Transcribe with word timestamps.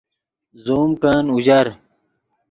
زوم 0.63 0.91
کن 1.01 1.25
اوژر 1.33 1.67